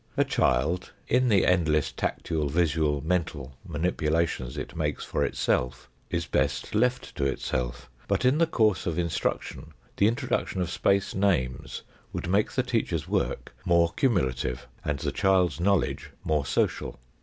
[0.17, 6.73] A child, in the endless tactual, visual, mental manipulations it makes for itself, is best
[6.73, 11.83] left to itself, but in the course of instruction the introduction of space names
[12.13, 16.99] would make the teachers work more cumulative, and the child's knowledge more social.